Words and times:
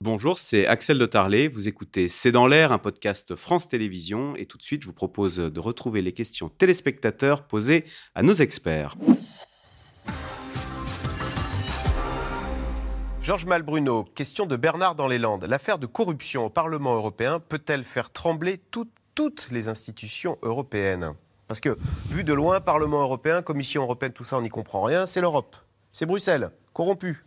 Bonjour, 0.00 0.38
c'est 0.38 0.64
Axel 0.68 0.96
de 0.96 1.06
Tarlet. 1.06 1.48
Vous 1.48 1.66
écoutez 1.66 2.08
C'est 2.08 2.30
dans 2.30 2.46
l'air, 2.46 2.70
un 2.70 2.78
podcast 2.78 3.34
France 3.34 3.68
Télévisions. 3.68 4.36
Et 4.36 4.46
tout 4.46 4.56
de 4.56 4.62
suite, 4.62 4.82
je 4.82 4.86
vous 4.86 4.92
propose 4.92 5.38
de 5.38 5.60
retrouver 5.60 6.02
les 6.02 6.12
questions 6.12 6.48
téléspectateurs 6.48 7.42
posées 7.42 7.84
à 8.14 8.22
nos 8.22 8.34
experts. 8.34 8.94
Georges 13.22 13.46
Malbruno, 13.46 14.04
question 14.14 14.46
de 14.46 14.54
Bernard 14.54 14.94
dans 14.94 15.08
les 15.08 15.18
Landes. 15.18 15.44
L'affaire 15.44 15.80
de 15.80 15.86
corruption 15.86 16.46
au 16.46 16.50
Parlement 16.50 16.94
européen 16.94 17.40
peut-elle 17.40 17.82
faire 17.82 18.12
trembler 18.12 18.60
toutes 18.70 19.48
les 19.50 19.66
institutions 19.66 20.38
européennes? 20.42 21.12
Parce 21.48 21.58
que, 21.58 21.76
vu 22.08 22.22
de 22.22 22.32
loin, 22.32 22.60
Parlement 22.60 23.02
européen, 23.02 23.42
Commission 23.42 23.82
européenne, 23.82 24.12
tout 24.12 24.22
ça, 24.22 24.38
on 24.38 24.42
n'y 24.42 24.48
comprend 24.48 24.82
rien. 24.82 25.06
C'est 25.06 25.20
l'Europe. 25.20 25.56
C'est 25.90 26.06
Bruxelles, 26.06 26.50
corrompu. 26.72 27.24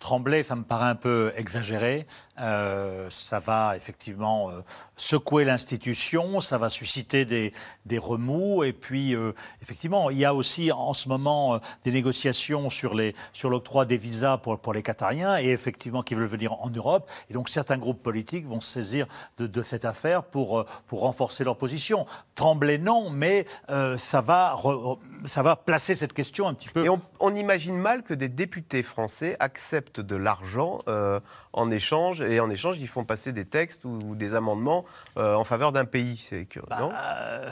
Trembler, 0.00 0.44
ça 0.44 0.54
me 0.54 0.62
paraît 0.62 0.88
un 0.88 0.94
peu 0.94 1.32
exagéré. 1.36 2.06
Euh, 2.40 3.08
ça 3.10 3.40
va 3.40 3.76
effectivement 3.76 4.50
euh, 4.50 4.60
secouer 4.96 5.44
l'institution, 5.44 6.38
ça 6.38 6.56
va 6.56 6.68
susciter 6.68 7.24
des, 7.24 7.52
remous. 7.98 8.62
Et 8.62 8.72
puis, 8.72 9.14
euh, 9.14 9.32
effectivement, 9.60 10.10
il 10.10 10.18
y 10.18 10.24
a 10.24 10.34
aussi 10.34 10.70
en 10.70 10.92
ce 10.92 11.08
moment 11.08 11.58
des 11.82 11.90
négociations 11.90 12.70
sur 12.70 12.94
l'octroi 13.50 13.86
des 13.86 13.96
visas 13.96 14.38
pour, 14.38 14.72
les 14.72 14.82
Qatariens 14.82 15.38
et 15.38 15.48
effectivement 15.48 16.02
qui 16.02 16.14
veulent 16.14 16.26
venir 16.26 16.52
en 16.52 16.70
Europe. 16.70 17.10
Et 17.28 17.34
donc, 17.34 17.48
certains 17.48 17.78
groupes 17.78 18.02
politiques 18.02 18.46
vont 18.46 18.60
se 18.60 18.70
saisir 18.70 19.06
de, 19.38 19.62
cette 19.62 19.84
affaire 19.84 20.22
pour 20.22 20.64
renforcer 20.90 21.42
leur 21.42 21.56
position. 21.56 22.06
Trembler, 22.36 22.78
non, 22.78 23.10
mais 23.10 23.46
ça 23.68 24.20
va 24.20 25.56
placer 25.56 25.94
cette 25.96 26.12
question 26.12 26.46
un 26.46 26.54
petit 26.54 26.68
peu. 26.68 26.84
Et 26.84 26.88
on 27.20 27.34
imagine 27.34 27.76
mal 27.76 28.04
que 28.04 28.14
des 28.14 28.28
députés 28.28 28.82
français 28.82 29.36
acceptent 29.40 29.87
de 29.96 30.16
l'argent 30.16 30.80
en 31.58 31.70
échange 31.70 32.20
et 32.20 32.40
en 32.40 32.50
échange, 32.50 32.78
ils 32.78 32.88
font 32.88 33.04
passer 33.04 33.32
des 33.32 33.44
textes 33.44 33.84
ou, 33.84 34.14
des 34.14 34.34
amendements 34.34 34.84
euh, 35.16 35.34
en 35.34 35.44
faveur 35.44 35.72
d'un 35.72 35.84
pays. 35.84 36.16
C'est 36.16 36.44
que, 36.44 36.60
bah, 36.68 36.78
non 36.80 36.92
euh, 36.94 37.48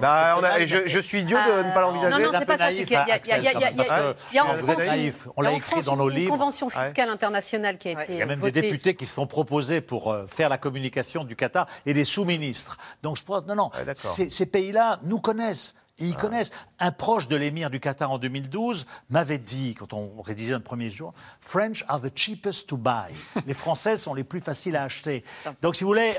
bah, 0.00 0.64
je, 0.64 0.98
suis 1.00 1.20
idiot 1.20 1.38
de 1.38 1.68
ne 1.68 1.74
pas 1.74 1.80
l'envisager. 1.80 2.22
Non, 2.22 2.32
non, 2.32 2.38
c'est 2.38 2.46
pas 2.46 2.58
ça. 2.58 2.72
Il 2.72 2.88
y 2.88 2.94
a 2.94 4.44
en 4.44 4.54
France, 4.54 4.90
on 5.36 5.42
l'a 5.42 5.52
écrit 5.52 5.82
dans 5.82 5.96
nos 5.96 6.08
livres. 6.08 6.32
Une 6.32 6.38
convention 6.38 6.70
fiscale 6.70 7.08
internationale 7.08 7.78
qui 7.78 7.88
a 7.88 8.02
été. 8.02 8.12
Il 8.12 8.18
y 8.18 8.22
a 8.22 8.26
même 8.26 8.40
des 8.40 8.52
députés 8.52 8.94
qui 8.94 9.06
se 9.06 9.14
sont 9.14 9.26
proposés 9.26 9.80
pour 9.80 10.12
euh, 10.12 10.26
faire 10.26 10.48
la 10.48 10.58
communication 10.58 11.24
du 11.24 11.36
Qatar 11.36 11.66
et 11.86 11.94
des 11.94 12.04
sous-ministres. 12.04 12.76
Donc 13.02 13.16
je 13.16 13.24
pense, 13.24 13.46
non, 13.46 13.54
non, 13.54 13.70
ces 13.94 14.46
pays-là 14.46 15.00
nous 15.04 15.20
connaissent 15.20 15.74
ils 16.00 16.14
ah. 16.16 16.20
connaissent. 16.20 16.50
Un 16.78 16.92
proche 16.92 17.28
de 17.28 17.36
l'émir 17.36 17.70
du 17.70 17.80
Qatar 17.80 18.10
en 18.10 18.18
2012 18.18 18.86
m'avait 19.10 19.38
dit, 19.38 19.74
quand 19.74 19.92
on 19.92 20.20
rédigeait 20.22 20.54
le 20.54 20.60
premier 20.60 20.90
jour, 20.90 21.12
French 21.40 21.84
are 21.88 22.00
the 22.00 22.10
cheapest 22.14 22.68
to 22.68 22.76
buy. 22.76 23.12
les 23.46 23.54
Françaises 23.54 24.02
sont 24.02 24.14
les 24.14 24.24
plus 24.24 24.40
faciles 24.40 24.76
à 24.76 24.84
acheter. 24.84 25.24
Donc, 25.62 25.76
si 25.76 25.84
vous 25.84 25.88
voulez, 25.88 26.12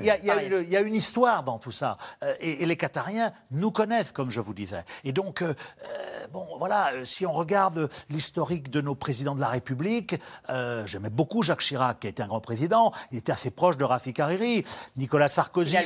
il 0.00 0.06
y, 0.06 0.76
a 0.76 0.80
une 0.80 0.94
histoire 0.94 1.42
dans 1.42 1.58
tout 1.58 1.70
ça. 1.70 1.96
Euh, 2.22 2.34
et, 2.40 2.66
les 2.66 2.76
Qatariens 2.76 3.32
nous 3.50 3.70
connaissent, 3.70 4.12
comme 4.12 4.30
je 4.30 4.40
vous 4.40 4.54
disais. 4.54 4.84
Et 5.04 5.12
donc, 5.12 5.42
euh, 5.42 5.54
euh, 5.84 6.26
bon, 6.32 6.46
voilà, 6.58 6.92
si 7.04 7.26
on 7.26 7.32
regarde 7.32 7.88
l'historique 8.10 8.70
de 8.70 8.80
nos 8.80 8.94
présidents 8.94 9.34
de 9.34 9.40
la 9.40 9.48
République, 9.48 10.16
j'aimais 10.86 11.10
beaucoup 11.10 11.42
Jacques 11.42 11.60
Chirac, 11.60 12.00
qui 12.00 12.06
a 12.06 12.10
été 12.10 12.22
un 12.22 12.26
grand 12.26 12.40
président. 12.40 12.92
Il 13.10 13.18
était 13.18 13.32
assez 13.32 13.50
proche 13.50 13.76
de 13.76 13.84
Rafik 13.84 14.20
Hariri. 14.20 14.64
Nicolas 14.96 15.28
Sarkozy, 15.28 15.76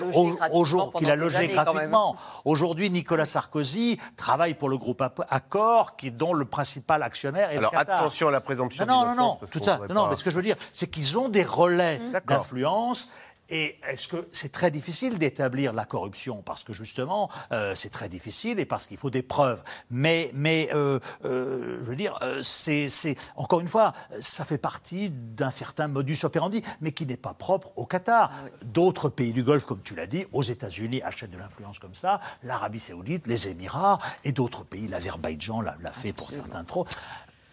qu'il 0.98 1.10
a 1.10 1.16
logé 1.16 1.48
gratuitement. 1.48 2.16
Aujourd'hui, 2.44 2.90
Nicolas 2.90 3.25
Sarkozy 3.26 3.98
travaille 4.16 4.54
pour 4.54 4.68
le 4.68 4.78
groupe 4.78 5.02
Accor, 5.28 5.96
qui, 5.96 6.10
dont 6.10 6.32
le 6.32 6.44
principal 6.44 7.02
actionnaire 7.02 7.50
est 7.50 7.58
Alors, 7.58 7.72
le 7.72 7.78
Qatar. 7.78 8.00
attention 8.00 8.28
à 8.28 8.30
la 8.30 8.40
présomption 8.40 8.86
non, 8.86 9.06
non, 9.06 9.14
non, 9.14 9.16
non, 9.16 9.38
tout 9.50 9.62
ça. 9.62 9.80
Non, 9.90 10.08
mais 10.08 10.16
ce 10.16 10.24
que 10.24 10.30
je 10.30 10.36
veux 10.36 10.42
dire, 10.42 10.56
c'est 10.72 10.86
qu'ils 10.88 11.18
ont 11.18 11.28
des 11.28 11.44
relais 11.44 12.00
d'influence 12.26 13.10
et 13.48 13.78
est-ce 13.88 14.08
que 14.08 14.28
c'est 14.32 14.50
très 14.50 14.70
difficile 14.70 15.18
d'établir 15.18 15.72
la 15.72 15.84
corruption? 15.84 16.42
Parce 16.42 16.64
que 16.64 16.72
justement, 16.72 17.30
euh, 17.52 17.74
c'est 17.74 17.90
très 17.90 18.08
difficile 18.08 18.58
et 18.58 18.64
parce 18.64 18.86
qu'il 18.86 18.96
faut 18.96 19.10
des 19.10 19.22
preuves. 19.22 19.62
Mais, 19.90 20.30
mais 20.34 20.68
euh, 20.74 20.98
euh, 21.24 21.78
je 21.82 21.88
veux 21.88 21.96
dire, 21.96 22.18
c'est, 22.42 22.88
encore 23.36 23.60
une 23.60 23.68
fois, 23.68 23.92
ça 24.18 24.44
fait 24.44 24.58
partie 24.58 25.10
d'un 25.10 25.50
certain 25.50 25.86
modus 25.86 26.18
operandi, 26.24 26.62
mais 26.80 26.92
qui 26.92 27.06
n'est 27.06 27.16
pas 27.16 27.34
propre 27.34 27.72
au 27.76 27.86
Qatar. 27.86 28.32
Ah 28.32 28.48
D'autres 28.62 29.08
pays 29.08 29.32
du 29.32 29.44
Golfe, 29.44 29.64
comme 29.64 29.82
tu 29.82 29.94
l'as 29.94 30.06
dit, 30.06 30.26
aux 30.32 30.42
États-Unis 30.42 31.02
achètent 31.02 31.30
de 31.30 31.38
l'influence 31.38 31.78
comme 31.78 31.94
ça, 31.94 32.20
l'Arabie 32.42 32.80
Saoudite, 32.80 33.26
les 33.26 33.48
Émirats 33.48 33.98
et 34.24 34.32
d'autres 34.32 34.64
pays, 34.64 34.88
l'Azerbaïdjan 34.88 35.60
l'a, 35.60 35.76
fait 35.92 36.12
pour 36.12 36.30
certains 36.30 36.64
trop. 36.64 36.86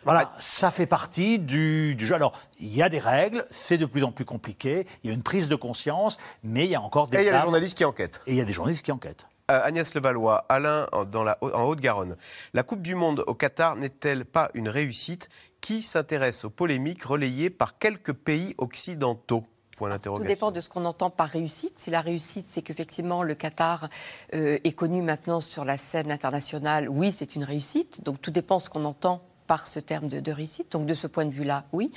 Voilà, 0.05 0.33
ça 0.39 0.71
fait 0.71 0.85
partie 0.85 1.39
du, 1.39 1.95
jeu. 1.99 2.15
Alors, 2.15 2.37
il 2.59 2.75
y 2.75 2.81
a 2.81 2.89
des 2.89 2.99
règles, 2.99 3.45
c'est 3.51 3.77
de 3.77 3.85
plus 3.85 4.03
en 4.03 4.11
plus 4.11 4.25
compliqué, 4.25 4.85
il 5.03 5.09
y 5.09 5.11
a 5.11 5.15
une 5.15 5.23
prise 5.23 5.47
de 5.47 5.55
conscience, 5.55 6.17
mais 6.43 6.65
il 6.65 6.71
y 6.71 6.75
a 6.75 6.81
encore 6.81 7.07
des... 7.07 7.17
Et 7.17 7.21
il 7.21 7.25
y 7.25 7.29
a 7.29 7.33
des 7.33 7.39
journalistes 7.39 7.77
qui 7.77 7.85
enquêtent. 7.85 8.21
Et 8.27 8.31
il 8.31 8.37
y 8.37 8.41
a 8.41 8.45
des 8.45 8.53
journalistes 8.53 8.83
qui 8.83 8.91
enquêtent. 8.91 9.27
Euh, 9.51 9.61
Agnès 9.63 9.93
Levallois, 9.93 10.45
Alain 10.47 10.87
dans 11.11 11.23
la, 11.23 11.37
en 11.41 11.63
Haute-Garonne. 11.63 12.15
La 12.53 12.63
Coupe 12.63 12.81
du 12.81 12.95
Monde 12.95 13.23
au 13.27 13.33
Qatar 13.33 13.75
n'est-elle 13.75 14.25
pas 14.25 14.49
une 14.53 14.69
réussite? 14.69 15.29
Qui 15.59 15.81
s'intéresse 15.81 16.43
aux 16.43 16.49
polémiques 16.49 17.03
relayées 17.03 17.49
par 17.49 17.77
quelques 17.77 18.13
pays 18.13 18.55
occidentaux? 18.57 19.45
Tout 19.77 20.23
dépend 20.23 20.51
de 20.51 20.61
ce 20.61 20.69
qu'on 20.69 20.85
entend 20.85 21.09
par 21.09 21.29
réussite. 21.29 21.79
Si 21.79 21.89
la 21.89 22.01
réussite, 22.01 22.45
c'est 22.47 22.61
qu'effectivement 22.61 23.23
le 23.23 23.35
Qatar 23.35 23.89
euh, 24.33 24.59
est 24.63 24.71
connu 24.71 25.01
maintenant 25.01 25.41
sur 25.41 25.65
la 25.65 25.77
scène 25.77 26.11
internationale, 26.11 26.87
oui, 26.89 27.11
c'est 27.11 27.35
une 27.35 27.43
réussite. 27.43 28.03
Donc 28.03 28.21
tout 28.21 28.31
dépend 28.31 28.57
de 28.57 28.61
ce 28.61 28.69
qu'on 28.69 28.85
entend 28.85 29.21
par 29.47 29.65
ce 29.65 29.79
terme 29.79 30.07
de, 30.07 30.31
réussite. 30.31 30.71
Donc 30.71 30.85
de 30.85 30.93
ce 30.93 31.07
point 31.07 31.25
de 31.25 31.31
vue-là, 31.31 31.65
oui. 31.73 31.91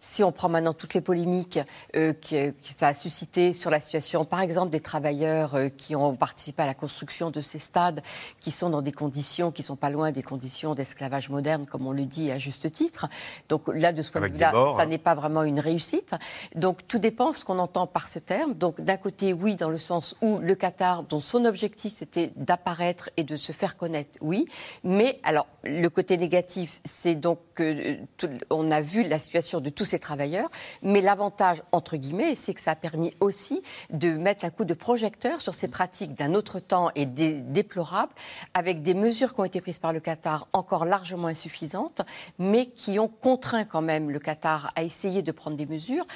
Si 0.00 0.22
on 0.24 0.30
prend 0.30 0.48
maintenant 0.48 0.72
toutes 0.72 0.94
les 0.94 1.00
polémiques 1.00 1.58
euh, 1.96 2.12
que, 2.12 2.54
ça 2.76 2.88
a 2.88 2.94
suscité 2.94 3.52
sur 3.52 3.70
la 3.70 3.80
situation, 3.80 4.24
par 4.24 4.40
exemple 4.40 4.70
des 4.70 4.80
travailleurs 4.80 5.54
euh, 5.54 5.68
qui 5.68 5.94
ont 5.96 6.14
participé 6.16 6.62
à 6.62 6.66
la 6.66 6.74
construction 6.74 7.30
de 7.30 7.40
ces 7.40 7.58
stades, 7.58 8.02
qui 8.40 8.50
sont 8.50 8.70
dans 8.70 8.82
des 8.82 8.92
conditions 8.92 9.50
qui 9.50 9.62
sont 9.62 9.76
pas 9.76 9.90
loin 9.90 10.12
des 10.12 10.22
conditions 10.22 10.74
d'esclavage 10.74 11.28
moderne, 11.28 11.66
comme 11.66 11.86
on 11.86 11.92
le 11.92 12.04
dit 12.04 12.30
à 12.30 12.38
juste 12.38 12.70
titre. 12.72 13.06
Donc 13.48 13.62
là, 13.68 13.92
de 13.92 14.02
ce 14.02 14.10
point 14.10 14.20
de 14.22 14.32
vue-là, 14.32 14.52
ça 14.52 14.82
hein. 14.82 14.86
n'est 14.86 14.98
pas 14.98 15.14
vraiment 15.14 15.42
une 15.42 15.60
réussite. 15.60 16.14
Donc 16.54 16.86
tout 16.86 16.98
dépend 16.98 17.30
de 17.30 17.36
ce 17.36 17.44
qu'on 17.44 17.58
entend 17.58 17.86
par 17.86 18.08
ce 18.08 18.18
terme. 18.18 18.54
Donc 18.54 18.80
d'un 18.80 18.96
côté, 18.96 19.32
oui, 19.32 19.56
dans 19.56 19.70
le 19.70 19.78
sens 19.78 20.14
où 20.20 20.38
le 20.38 20.54
Qatar, 20.54 21.02
dont 21.04 21.20
son 21.20 21.44
objectif 21.44 21.92
c'était 21.92 22.32
d'apparaître 22.36 23.10
et 23.16 23.24
de 23.24 23.36
se 23.36 23.52
faire 23.52 23.76
connaître, 23.76 24.18
oui. 24.20 24.46
Mais 24.84 25.20
alors 25.22 25.46
le 25.64 25.88
côté 25.88 26.16
négatif, 26.16 26.80
c'est 26.92 27.14
donc 27.14 27.38
que 27.54 27.96
on 28.50 28.70
a 28.70 28.82
vu 28.82 29.02
la 29.02 29.18
situation 29.18 29.60
de 29.60 29.70
tous 29.70 29.86
ces 29.86 29.98
travailleurs, 29.98 30.50
mais 30.82 31.00
l'avantage 31.00 31.62
entre 31.72 31.96
guillemets, 31.96 32.34
c'est 32.34 32.52
que 32.52 32.60
ça 32.60 32.72
a 32.72 32.76
permis 32.76 33.14
aussi 33.20 33.62
de 33.90 34.10
mettre 34.10 34.44
un 34.44 34.50
coup 34.50 34.66
de 34.66 34.74
projecteur 34.74 35.40
sur 35.40 35.54
ces 35.54 35.68
pratiques 35.68 36.14
d'un 36.14 36.34
autre 36.34 36.60
temps 36.60 36.90
et 36.94 37.06
déplorables, 37.06 38.12
avec 38.52 38.82
des 38.82 38.92
mesures 38.92 39.34
qui 39.34 39.40
ont 39.40 39.44
été 39.44 39.62
prises 39.62 39.78
par 39.78 39.94
le 39.94 40.00
Qatar 40.00 40.48
encore 40.52 40.84
largement 40.84 41.28
insuffisantes, 41.28 42.02
mais 42.38 42.66
qui 42.66 42.98
ont 42.98 43.08
contraint 43.08 43.64
quand 43.64 43.82
même 43.82 44.10
le 44.10 44.18
Qatar 44.18 44.70
à 44.76 44.82
essayer 44.82 45.22
de 45.22 45.32
prendre 45.32 45.56
des 45.56 45.66
mesures, 45.66 46.06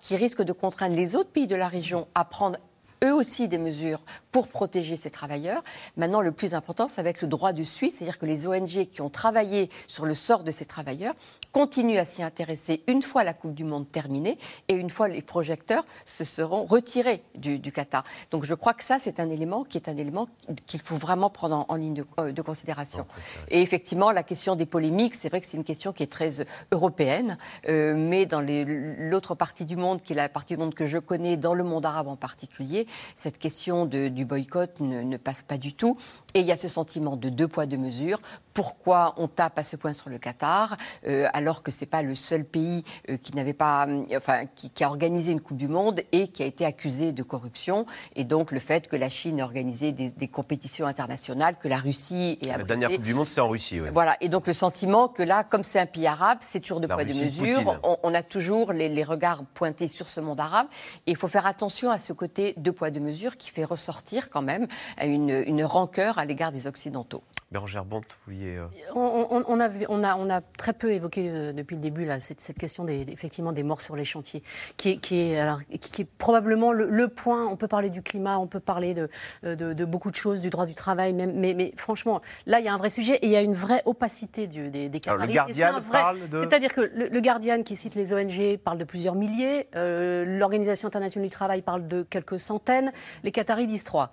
qui 0.00 0.16
risquent 0.16 0.42
de 0.42 0.52
contraindre 0.52 0.96
les 0.96 1.14
autres 1.14 1.30
pays 1.30 1.46
de 1.46 1.56
la 1.56 1.68
région 1.68 2.08
à 2.14 2.24
prendre 2.24 2.58
eux 3.04 3.12
aussi 3.12 3.48
des 3.48 3.58
mesures 3.58 4.00
pour 4.32 4.48
protéger 4.48 4.96
ces 4.96 5.10
travailleurs. 5.10 5.62
Maintenant, 5.96 6.20
le 6.20 6.32
plus 6.32 6.54
important, 6.54 6.88
ça 6.88 7.02
va 7.02 7.10
être 7.10 7.22
le 7.22 7.28
droit 7.28 7.52
de 7.52 7.64
suite, 7.64 7.94
c'est-à-dire 7.94 8.18
que 8.18 8.26
les 8.26 8.46
ONG 8.46 8.86
qui 8.92 9.00
ont 9.00 9.08
travaillé 9.08 9.70
sur 9.86 10.06
le 10.06 10.14
sort 10.14 10.44
de 10.44 10.50
ces 10.50 10.64
travailleurs 10.64 11.14
continuent 11.52 11.98
à 11.98 12.04
s'y 12.04 12.22
intéresser 12.22 12.82
une 12.86 13.02
fois 13.02 13.24
la 13.24 13.32
Coupe 13.32 13.54
du 13.54 13.64
Monde 13.64 13.88
terminée 13.88 14.38
et 14.68 14.74
une 14.74 14.90
fois 14.90 15.08
les 15.08 15.22
projecteurs 15.22 15.84
se 16.04 16.24
seront 16.24 16.64
retirés 16.64 17.22
du, 17.34 17.60
Qatar. 17.72 18.04
Donc 18.30 18.44
je 18.44 18.54
crois 18.54 18.74
que 18.74 18.84
ça, 18.84 18.98
c'est 18.98 19.20
un 19.20 19.30
élément 19.30 19.64
qui 19.64 19.78
est 19.78 19.88
un 19.88 19.96
élément 19.96 20.28
qu'il 20.66 20.80
faut 20.80 20.96
vraiment 20.96 21.30
prendre 21.30 21.64
en, 21.68 21.74
ligne 21.76 21.94
de, 21.94 22.06
euh, 22.18 22.32
considération. 22.44 23.06
Et 23.48 23.62
effectivement, 23.62 24.12
la 24.12 24.22
question 24.22 24.54
des 24.54 24.66
polémiques, 24.66 25.14
c'est 25.14 25.28
vrai 25.28 25.40
que 25.40 25.46
c'est 25.46 25.56
une 25.56 25.64
question 25.64 25.92
qui 25.92 26.02
est 26.02 26.12
très 26.12 26.46
européenne, 26.72 27.38
euh, 27.68 27.94
mais 27.96 28.26
dans 28.26 28.40
l'autre 28.40 29.34
partie 29.34 29.64
du 29.64 29.76
monde, 29.76 30.02
qui 30.02 30.12
est 30.12 30.16
la 30.16 30.28
partie 30.28 30.54
du 30.54 30.60
monde 30.60 30.74
que 30.74 30.86
je 30.86 30.98
connais, 30.98 31.36
dans 31.36 31.54
le 31.54 31.64
monde 31.64 31.84
arabe 31.84 32.08
en 32.08 32.16
particulier, 32.16 32.85
cette 33.14 33.38
question 33.38 33.86
du 33.86 34.24
boycott 34.24 34.80
ne, 34.80 35.16
passe 35.16 35.42
pas 35.42 35.58
du 35.58 35.74
tout. 35.74 35.96
Et 36.34 36.40
il 36.40 36.46
y 36.46 36.52
a 36.52 36.56
ce 36.56 36.68
sentiment 36.68 37.16
de 37.16 37.30
deux 37.30 37.48
poids, 37.48 37.66
deux 37.66 37.78
mesures. 37.78 38.20
Pourquoi 38.52 39.14
on 39.16 39.28
tape 39.28 39.58
à 39.58 39.62
ce 39.62 39.76
point 39.76 39.92
sur 39.92 40.10
le 40.10 40.18
Qatar, 40.18 40.76
euh, 41.06 41.28
alors 41.32 41.62
que 41.62 41.70
ce 41.70 41.80
n'est 41.80 41.88
pas 41.88 42.02
le 42.02 42.14
seul 42.14 42.44
pays 42.44 42.84
euh, 43.08 43.16
qui 43.16 43.34
n'avait 43.34 43.54
pas, 43.54 43.86
euh, 43.86 44.04
enfin, 44.16 44.44
qui, 44.54 44.70
a 44.82 44.88
organisé 44.88 45.32
une 45.32 45.40
Coupe 45.40 45.56
du 45.56 45.68
Monde 45.68 46.00
et 46.12 46.28
qui 46.28 46.42
a 46.42 46.46
été 46.46 46.64
accusé 46.64 47.12
de 47.12 47.22
corruption? 47.22 47.86
Et 48.16 48.24
donc 48.24 48.52
le 48.52 48.58
fait 48.58 48.88
que 48.88 48.96
la 48.96 49.08
Chine 49.08 49.38
ait 49.38 49.42
organisé 49.42 49.92
des, 49.92 50.28
compétitions 50.28 50.86
internationales, 50.86 51.56
que 51.58 51.68
la 51.68 51.78
Russie 51.78 52.38
ait 52.42 52.46
La 52.48 52.58
dernière 52.58 52.90
Coupe 52.90 53.02
du 53.02 53.14
Monde, 53.14 53.28
c'est 53.28 53.40
en 53.40 53.48
Russie, 53.48 53.80
oui. 53.80 53.88
Voilà. 53.92 54.16
Et 54.20 54.28
donc 54.28 54.46
le 54.46 54.52
sentiment 54.52 55.08
que 55.08 55.22
là, 55.22 55.44
comme 55.44 55.62
c'est 55.62 55.80
un 55.80 55.86
pays 55.86 56.06
arabe, 56.06 56.38
c'est 56.40 56.60
toujours 56.60 56.80
deux 56.80 56.88
poids, 56.88 57.04
deux 57.04 57.14
mesures. 57.14 57.78
On, 58.02 58.14
a 58.14 58.22
toujours 58.22 58.72
les, 58.72 58.88
les, 58.88 59.04
regards 59.04 59.44
pointés 59.44 59.88
sur 59.88 60.08
ce 60.08 60.20
monde 60.20 60.40
arabe. 60.40 60.66
Et 61.06 61.12
il 61.12 61.16
faut 61.16 61.28
faire 61.28 61.46
attention 61.46 61.90
à 61.90 61.98
ce 61.98 62.12
côté 62.12 62.54
poids, 62.76 62.90
deux 62.90 63.00
mesures 63.00 63.36
qui 63.36 63.50
fait 63.50 63.64
ressortir 63.64 64.30
quand 64.30 64.42
même 64.42 64.68
une, 65.02 65.42
une 65.46 65.64
rancœur 65.64 66.18
à 66.18 66.24
l'égard 66.24 66.52
des 66.52 66.66
Occidentaux. 66.68 67.24
Bérangère 67.56 67.86
Bonte, 67.86 68.04
vous 68.10 68.34
vouliez. 68.34 68.56
Euh, 68.56 68.66
on, 68.94 69.58
a, 69.60 69.70
on, 69.88 70.04
a, 70.04 70.16
on, 70.16 70.28
a, 70.28 70.40
très 70.42 70.74
peu 70.74 70.92
évoqué 70.92 71.30
euh, 71.30 71.54
depuis 71.54 71.74
le 71.74 71.80
début 71.80 72.04
là, 72.04 72.20
cette, 72.20 72.42
cette, 72.42 72.58
question 72.58 72.84
des, 72.84 73.06
effectivement, 73.10 73.52
des 73.52 73.62
morts 73.62 73.80
sur 73.80 73.96
les 73.96 74.04
chantiers, 74.04 74.42
qui 74.76 74.90
est, 74.90 74.96
qui 74.98 75.22
est, 75.22 75.40
alors, 75.40 75.60
qui, 75.62 76.02
est 76.02 76.08
probablement 76.18 76.72
le, 76.72 77.08
point. 77.08 77.46
On 77.46 77.56
peut 77.56 77.66
parler 77.66 77.88
du 77.88 78.02
climat, 78.02 78.38
on 78.38 78.46
peut 78.46 78.60
parler 78.60 78.92
de, 78.92 79.08
euh, 79.44 79.56
de, 79.56 79.72
de, 79.72 79.84
beaucoup 79.86 80.10
de 80.10 80.16
choses, 80.16 80.42
du 80.42 80.50
droit 80.50 80.66
du 80.66 80.74
travail, 80.74 81.14
même, 81.14 81.32
mais, 81.32 81.54
mais, 81.54 81.72
franchement, 81.78 82.20
là, 82.44 82.60
il 82.60 82.66
y 82.66 82.68
a 82.68 82.74
un 82.74 82.76
vrai 82.76 82.90
sujet 82.90 83.14
et 83.22 83.26
il 83.26 83.32
y 83.32 83.36
a 83.36 83.40
une 83.40 83.54
vraie 83.54 83.80
opacité 83.86 84.46
du, 84.48 84.68
des, 84.68 84.90
des 84.90 85.00
le 85.06 85.26
Guardian 85.26 85.80
parle 85.90 86.28
de. 86.28 86.40
C'est-à-dire 86.40 86.74
que 86.74 86.82
le, 86.82 87.20
Guardian, 87.22 87.62
qui 87.62 87.74
cite 87.74 87.94
les 87.94 88.12
ONG, 88.12 88.58
parle 88.58 88.76
de 88.76 88.84
plusieurs 88.84 89.14
milliers. 89.14 89.66
L'Organisation 89.72 90.88
internationale 90.88 91.26
du 91.26 91.32
travail 91.32 91.62
parle 91.62 91.88
de 91.88 92.02
quelques 92.02 92.38
centaines. 92.38 92.92
Les 93.24 93.30
Qataris 93.30 93.66
disent 93.66 93.84
trois, 93.84 94.12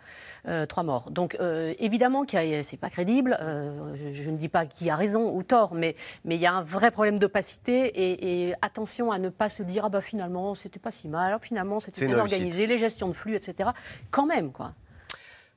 trois 0.69 0.83
morts. 0.83 1.11
Donc, 1.11 1.37
évidemment, 1.77 2.23
c'est 2.29 2.79
pas 2.79 2.89
crédible. 2.89 3.32
Euh, 3.41 3.95
je, 4.13 4.30
ne 4.30 4.38
dis 4.38 4.50
pas 4.50 4.65
qui 4.65 4.89
a 4.89 4.95
raison 4.95 5.33
ou 5.35 5.44
tort, 5.44 5.74
mais 5.74 5.95
il 6.25 6.35
y 6.35 6.45
a 6.45 6.53
un 6.53 6.63
vrai 6.63 6.91
problème 6.91 7.19
d'opacité 7.19 8.47
et, 8.47 8.53
attention 8.62 9.12
à 9.12 9.19
ne 9.19 9.30
pas 9.30 9.50
se 9.50 9.63
dire 9.63 9.85
ah 9.85 9.89
bah 9.89 10.01
finalement 10.01 10.56
c'était 10.56 10.80
pas 10.80 10.91
si 10.91 11.07
mal, 11.07 11.38
finalement 11.41 11.80
c'était 11.80 12.06
bien 12.06 12.19
organisé, 12.19 12.68
les 12.68 12.77
gestions 12.77 13.07
de 13.07 13.13
flux, 13.13 13.35
etc. 13.35 13.71
Quand 14.12 14.25
même 14.25 14.51
quoi. 14.51 14.74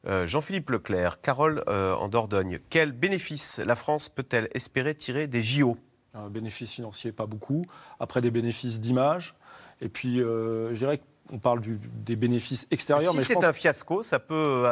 Euh, 0.06 0.26
Jean-Philippe 0.26 0.70
Leclerc, 0.70 1.20
Carole 1.20 1.64
euh, 1.69 1.94
en 1.94 2.08
Dordogne, 2.08 2.61
quel 2.70 2.93
bénéfice 2.93 3.58
la 3.58 3.75
France 3.75 4.08
peut-elle 4.08 4.49
espérer 4.55 4.94
tirer 4.94 5.26
des 5.26 5.43
JO 5.43 5.76
Un 6.14 6.29
bénéfice 6.29 6.70
financier, 6.70 7.11
pas 7.11 7.26
beaucoup. 7.26 7.64
Après, 7.99 8.20
des 8.20 8.31
bénéfices 8.31 8.79
d'image. 8.79 9.34
Et 9.81 9.88
puis, 9.88 10.19
je 10.19 10.75
dirais 10.75 11.00
qu'on 11.29 11.38
parle 11.38 11.61
des 11.61 12.14
bénéfices 12.14 12.69
extérieurs. 12.70 13.12
Si 13.14 13.25
c'est 13.25 13.44
un 13.44 13.52
fiasco, 13.52 14.05
ça 14.05 14.20
peut 14.20 14.64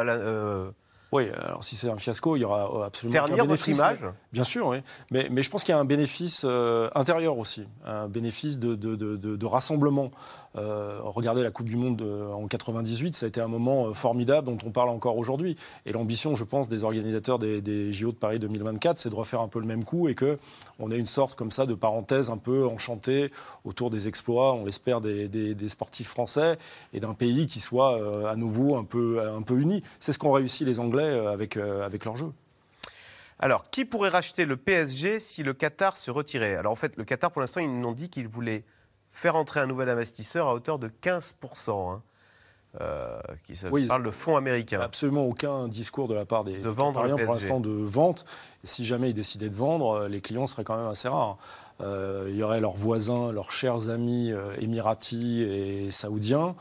oui, 1.14 1.28
alors 1.30 1.62
si 1.62 1.76
c'est 1.76 1.88
un 1.88 1.96
fiasco, 1.96 2.34
il 2.34 2.40
y 2.40 2.44
aura 2.44 2.64
euh, 2.64 2.86
absolument 2.86 3.12
Ternir 3.12 3.44
votre 3.44 3.68
image 3.68 4.00
Bien 4.32 4.42
sûr, 4.42 4.66
oui. 4.66 4.78
Mais, 5.12 5.28
mais 5.30 5.42
je 5.42 5.50
pense 5.50 5.62
qu'il 5.62 5.72
y 5.72 5.78
a 5.78 5.78
un 5.78 5.84
bénéfice 5.84 6.42
euh, 6.44 6.90
intérieur 6.96 7.38
aussi, 7.38 7.68
un 7.86 8.08
bénéfice 8.08 8.58
de, 8.58 8.74
de, 8.74 8.96
de, 8.96 9.14
de 9.14 9.46
rassemblement. 9.46 10.10
Euh, 10.56 10.98
regardez 11.04 11.44
la 11.44 11.52
Coupe 11.52 11.68
du 11.68 11.76
Monde 11.76 12.02
en 12.02 12.48
98, 12.48 13.14
ça 13.14 13.26
a 13.26 13.28
été 13.28 13.40
un 13.40 13.46
moment 13.46 13.92
formidable 13.92 14.48
dont 14.48 14.58
on 14.66 14.72
parle 14.72 14.88
encore 14.88 15.16
aujourd'hui. 15.16 15.56
Et 15.86 15.92
l'ambition, 15.92 16.34
je 16.34 16.42
pense, 16.42 16.68
des 16.68 16.82
organisateurs 16.82 17.38
des, 17.38 17.60
des, 17.60 17.92
JO 17.92 18.10
de 18.10 18.16
Paris 18.16 18.40
2024, 18.40 18.96
c'est 18.96 19.08
de 19.08 19.14
refaire 19.14 19.40
un 19.40 19.48
peu 19.48 19.60
le 19.60 19.66
même 19.66 19.84
coup 19.84 20.08
et 20.08 20.16
que 20.16 20.36
on 20.80 20.90
ait 20.90 20.98
une 20.98 21.06
sorte 21.06 21.36
comme 21.36 21.52
ça 21.52 21.64
de 21.64 21.74
parenthèse 21.74 22.28
un 22.30 22.38
peu 22.38 22.66
enchantée 22.66 23.30
autour 23.64 23.90
des 23.90 24.08
exploits, 24.08 24.54
on 24.54 24.64
l'espère, 24.64 25.00
des, 25.00 25.28
des, 25.28 25.54
des, 25.54 25.68
sportifs 25.68 26.08
français 26.08 26.58
et 26.92 26.98
d'un 26.98 27.14
pays 27.14 27.46
qui 27.46 27.60
soit 27.60 28.28
à 28.28 28.34
nouveau 28.34 28.74
un 28.74 28.84
peu, 28.84 29.20
un 29.24 29.42
peu 29.42 29.60
uni. 29.60 29.80
C'est 30.00 30.12
ce 30.12 30.18
qu'ont 30.18 30.32
réussi 30.32 30.64
les 30.64 30.80
Anglais 30.80 31.03
euh, 31.10 31.32
avec, 31.32 31.56
euh, 31.56 31.84
avec 31.84 32.04
leur 32.04 32.16
jeu. 32.16 32.32
Alors, 33.38 33.70
qui 33.70 33.84
pourrait 33.84 34.10
racheter 34.10 34.44
le 34.44 34.56
PSG 34.56 35.18
si 35.18 35.42
le 35.42 35.54
Qatar 35.54 35.96
se 35.96 36.10
retirait? 36.10 36.54
Alors, 36.54 36.72
en 36.72 36.76
fait, 36.76 36.96
le 36.96 37.04
Qatar, 37.04 37.30
pour 37.30 37.40
l'instant, 37.40 37.60
ils 37.60 37.80
nous 37.80 37.88
ont 37.88 37.92
dit 37.92 38.08
qu'ils 38.08 38.28
voulaient 38.28 38.64
faire 39.10 39.36
entrer 39.36 39.60
un 39.60 39.66
nouvel 39.66 39.88
investisseur 39.88 40.48
à 40.48 40.54
hauteur 40.54 40.78
de 40.78 40.88
15%. 40.88 41.92
Hein. 41.92 42.02
Euh, 42.80 43.20
qui 43.44 43.54
se 43.54 43.68
parle 43.86 44.02
de 44.02 44.10
fonds 44.10 44.36
américains. 44.36 44.80
Absolument 44.80 45.24
aucun 45.24 45.68
discours 45.68 46.08
de 46.08 46.14
la 46.14 46.24
part 46.24 46.42
des 46.42 46.58
de 46.58 46.68
vendre 46.68 47.06
pour 47.18 47.34
l'instant 47.34 47.60
de 47.60 47.70
vente. 47.70 48.24
Si 48.64 48.84
jamais 48.84 49.10
ils 49.10 49.14
décidaient 49.14 49.48
de 49.48 49.54
vendre, 49.54 50.08
les 50.08 50.20
clients 50.20 50.48
seraient 50.48 50.64
quand 50.64 50.76
même 50.76 50.88
assez 50.88 51.06
rares. 51.06 51.38
il 51.80 52.34
y 52.34 52.42
aurait 52.42 52.60
leurs 52.60 52.74
voisins, 52.74 53.30
leurs 53.30 53.52
chers 53.52 53.90
amis 53.90 54.32
émiratis 54.58 55.42
et 55.42 55.92
saoudiens. 55.92 56.56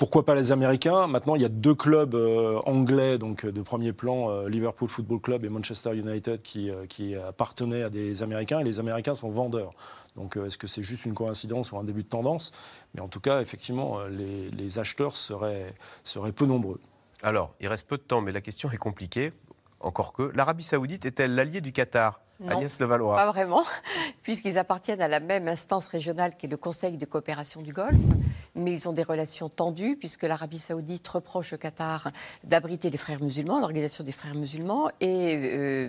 Pourquoi 0.00 0.24
pas 0.24 0.34
les 0.34 0.50
Américains 0.50 1.06
Maintenant, 1.08 1.34
il 1.34 1.42
y 1.42 1.44
a 1.44 1.50
deux 1.50 1.74
clubs 1.74 2.14
euh, 2.14 2.58
anglais 2.64 3.18
donc 3.18 3.44
de 3.44 3.60
premier 3.60 3.92
plan, 3.92 4.30
euh, 4.30 4.48
Liverpool 4.48 4.88
Football 4.88 5.20
Club 5.20 5.44
et 5.44 5.50
Manchester 5.50 5.94
United, 5.94 6.40
qui, 6.40 6.70
euh, 6.70 6.86
qui, 6.86 7.14
appartenaient 7.14 7.82
à 7.82 7.90
des 7.90 8.22
Américains. 8.22 8.60
Et 8.60 8.64
les 8.64 8.80
Américains 8.80 9.14
sont 9.14 9.28
vendeurs. 9.28 9.74
Donc, 10.16 10.38
est-ce 10.38 10.56
que 10.56 10.66
c'est 10.66 10.82
juste 10.82 11.04
une 11.04 11.12
coïncidence 11.12 11.72
ou 11.72 11.76
un 11.76 11.84
début 11.84 12.02
de 12.02 12.08
tendance? 12.08 12.52
Mais 12.94 13.02
en 13.02 13.08
tout 13.08 13.20
cas, 13.20 13.42
effectivement, 13.42 13.98
les, 14.04 14.50
les 14.50 14.78
acheteurs 14.78 15.16
seraient, 15.16 15.74
seraient 16.02 16.32
peu 16.32 16.46
nombreux. 16.46 16.80
Alors, 17.22 17.52
il 17.60 17.68
reste 17.68 17.86
peu 17.86 17.98
de 17.98 18.02
temps, 18.02 18.22
mais 18.22 18.32
la 18.32 18.40
question 18.40 18.72
est 18.72 18.78
compliquée. 18.78 19.34
Encore 19.80 20.14
que, 20.14 20.32
l'Arabie 20.34 20.62
Saoudite 20.62 21.04
est-elle 21.04 21.34
l'allié 21.34 21.60
du 21.60 21.72
Qatar? 21.72 22.22
Non, 22.40 22.58
Pas 23.16 23.26
vraiment, 23.26 23.62
puisqu'ils 24.22 24.56
appartiennent 24.56 25.02
à 25.02 25.08
la 25.08 25.20
même 25.20 25.46
instance 25.46 25.88
régionale 25.88 26.36
qui 26.36 26.46
est 26.46 26.48
le 26.48 26.56
Conseil 26.56 26.96
de 26.96 27.04
coopération 27.04 27.60
du 27.60 27.72
Golfe, 27.72 28.00
mais 28.54 28.72
ils 28.72 28.88
ont 28.88 28.92
des 28.92 29.02
relations 29.02 29.48
tendues 29.48 29.96
puisque 29.96 30.22
l'Arabie 30.22 30.58
saoudite 30.58 31.06
reproche 31.08 31.52
au 31.52 31.58
Qatar 31.58 32.10
d'abriter 32.44 32.90
les 32.90 32.98
frères 32.98 33.22
musulmans, 33.22 33.60
l'organisation 33.60 34.04
des 34.04 34.12
frères 34.12 34.34
musulmans, 34.34 34.90
et 35.00 35.34
euh, 35.36 35.88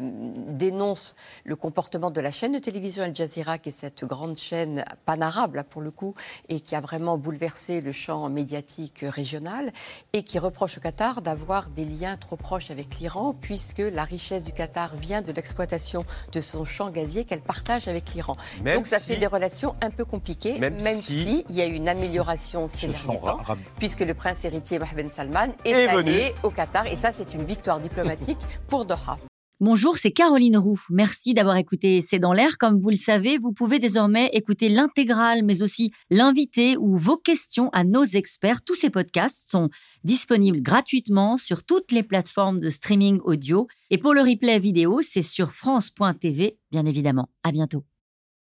dénonce 0.50 1.16
le 1.44 1.56
comportement 1.56 2.12
de 2.12 2.22
la 2.22 2.32
chaîne 2.32 2.54
de 2.54 2.60
télévision 2.60 3.04
Al 3.04 3.16
Jazeera, 3.16 3.58
qui 3.58 3.70
est 3.70 3.72
cette 3.72 4.06
grande 4.06 4.38
chaîne 4.38 4.84
panarabe, 5.06 5.64
pour 5.70 5.82
le 5.82 5.92
coup, 5.92 6.14
et 6.50 6.60
qui 6.60 6.76
a 6.76 6.82
vraiment 6.82 7.18
bouleversé 7.18 7.82
le 7.82 7.92
champ 7.92 8.30
médiatique 8.30 9.06
régional, 9.08 9.72
et 10.14 10.24
qui 10.24 10.40
reproche 10.40 10.78
au 10.78 10.82
Qatar 10.82 11.22
d'avoir 11.22 11.70
des 11.70 11.86
liens 11.86 12.18
trop 12.18 12.36
proches 12.36 12.72
avec 12.72 13.00
l'Iran, 13.00 13.34
puisque 13.40 13.80
la 13.80 14.04
richesse 14.04 14.44
du 14.44 14.52
Qatar 14.52 14.96
vient 14.96 15.22
de 15.22 15.32
l'exploitation 15.32 16.06
de 16.32 16.42
son 16.42 16.66
champ 16.66 16.90
gazier 16.90 17.26
qu'elle 17.26 17.42
partage 17.42 17.88
avec 17.88 18.14
l'Iran. 18.14 18.36
Donc 18.66 18.88
ça 18.88 19.00
fait 19.00 19.18
des 19.18 19.28
relations 19.28 19.76
un 19.82 19.90
peu 19.90 20.06
compliquées, 20.06 20.60
même, 20.60 20.80
s'il 21.02 21.44
y 21.50 21.62
a 21.62 21.66
une 21.66 21.88
amélioration 21.88 22.51
ces 22.68 22.88
derniers 22.88 23.20
temps, 23.20 23.40
puisque 23.80 24.02
le 24.02 24.14
prince 24.14 24.44
héritier 24.46 24.80
Mohamed 24.80 25.12
Salman 25.12 25.48
est, 25.66 25.88
allé 25.88 26.34
au 26.44 26.50
Qatar, 26.50 26.88
et 26.88 26.96
ça 26.96 27.12
c'est 27.12 27.34
une 27.34 27.44
victoire 27.44 27.80
diplomatique 27.80 28.40
pour 28.70 28.86
Doha. 28.86 29.18
Bonjour, 29.62 29.96
c'est 29.96 30.10
Caroline 30.10 30.58
Roux. 30.58 30.82
Merci 30.90 31.36
d'avoir 31.36 31.56
écouté 31.56 32.02
C'est 32.02 32.18
dans 32.18 32.34
l'air. 32.34 32.58
Comme 32.58 32.80
vous 32.80 32.90
le 32.90 32.96
savez, 32.96 33.38
vous 33.38 33.54
pouvez 33.54 33.78
désormais 33.78 34.28
écouter 34.34 34.70
l'intégrale, 34.70 35.44
mais 35.44 35.62
aussi 35.62 35.92
l'invité 36.10 36.78
ou 36.78 36.98
vos 36.98 37.16
questions 37.16 37.70
à 37.72 37.84
nos 37.84 38.04
experts. 38.04 38.64
Tous 38.64 38.74
ces 38.74 38.90
podcasts 38.90 39.52
sont 39.52 39.70
disponibles 40.04 40.64
gratuitement 40.64 41.38
sur 41.38 41.64
toutes 41.64 41.92
les 41.92 42.02
plateformes 42.02 42.60
de 42.60 42.72
streaming 42.72 43.20
audio. 43.24 43.68
Et 43.92 44.00
pour 44.00 44.16
le 44.16 44.22
replay 44.22 44.58
vidéo, 44.58 45.00
c'est 45.02 45.22
sur 45.22 45.52
France.tv, 45.52 46.58
bien 46.72 46.88
évidemment. 46.88 47.30
À 47.44 47.52
bientôt. 47.52 47.84